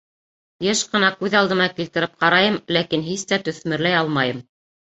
[0.67, 4.43] Йыш ҡына күҙ алдыма килтереп ҡарайым, ләкин һис тә төҫмөрләй алмайым.